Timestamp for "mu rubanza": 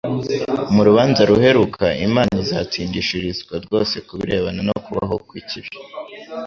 0.73-1.21